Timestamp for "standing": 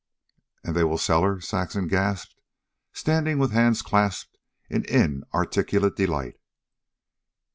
2.91-3.37